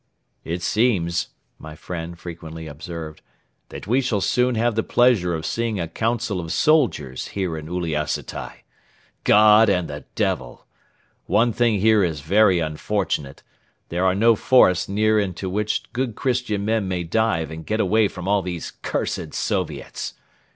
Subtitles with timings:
[0.43, 1.27] "It seems,"
[1.59, 3.21] my friend frequently observed,
[3.69, 7.67] "that we shall soon have the pleasure of seeing a Council of Soldiers here in
[7.67, 8.63] Uliassutai.
[9.25, 10.65] God and the Devil!
[11.27, 13.43] One thing here is very unfortunate
[13.89, 18.07] there are no forests near into which good Christian men may dive and get away
[18.07, 20.15] from all these cursed Soviets.